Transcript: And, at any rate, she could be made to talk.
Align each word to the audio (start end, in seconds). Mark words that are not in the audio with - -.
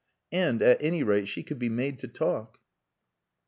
And, 0.31 0.63
at 0.63 0.81
any 0.81 1.03
rate, 1.03 1.27
she 1.27 1.43
could 1.43 1.59
be 1.59 1.69
made 1.69 1.99
to 1.99 2.07
talk. 2.07 2.57